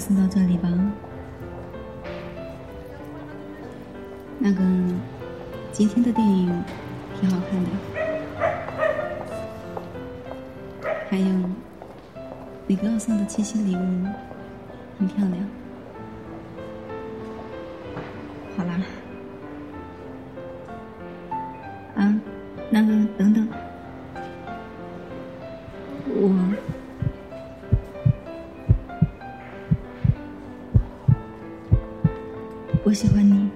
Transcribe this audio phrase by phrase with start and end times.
[0.00, 0.68] 送到这里吧。
[4.38, 4.62] 那个，
[5.70, 6.64] 今天的电影
[7.20, 7.70] 挺好看的，
[11.10, 11.26] 还有
[12.66, 14.06] 你给我送的七夕礼物
[14.98, 15.36] 很漂亮。
[18.56, 18.80] 好啦，
[21.96, 22.20] 啊，
[22.70, 22.88] 那个
[23.18, 23.46] 等等，
[32.90, 33.48] 我喜欢你，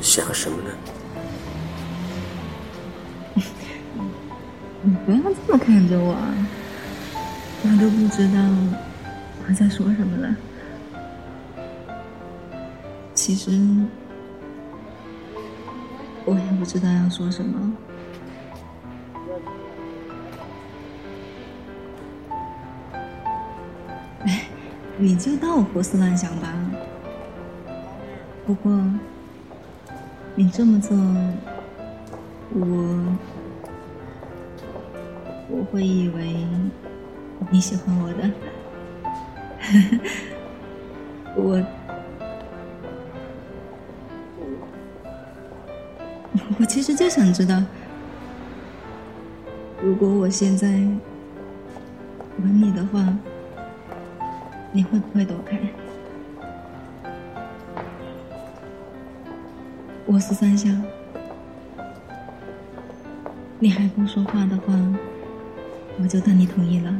[0.00, 0.70] 想什么呢？
[4.80, 6.16] 你不要这么看着我，
[7.62, 8.40] 我都不知道
[9.46, 10.34] 我在说什么了。
[13.14, 13.50] 其实
[16.24, 17.70] 我也不知道要说什么。
[25.02, 26.54] 你就当我胡思乱想吧。
[28.46, 28.70] 不过，
[30.34, 30.94] 你这么做，
[32.52, 33.16] 我
[35.48, 36.46] 我会以为
[37.50, 38.30] 你喜欢我的。
[41.34, 41.64] 我
[46.58, 47.62] 我其实就想知道，
[49.82, 50.68] 如果我现在
[52.42, 53.16] 吻你的话。
[54.72, 55.58] 你会不会躲开？
[60.06, 60.82] 我是三香，
[63.58, 64.74] 你还不说话的话，
[66.00, 66.94] 我就当你同意了。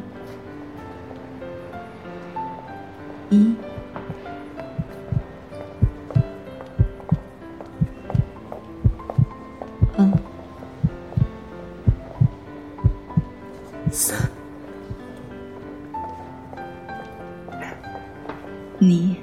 [18.82, 19.14] 你，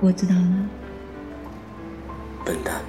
[0.00, 0.68] 我知道了。
[2.44, 2.82] 笨蛋，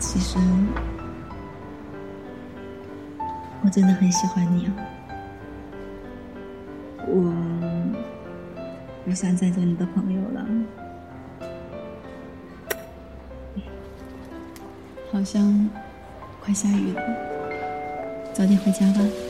[0.00, 0.36] 其实
[3.62, 4.74] 我真的很喜欢你啊！
[7.06, 7.32] 我
[9.04, 10.44] 不想再做你的朋友了。
[15.12, 15.70] 好像
[16.40, 17.02] 快下雨了，
[18.32, 19.29] 早点回家吧。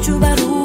[0.00, 0.59] Chubaru.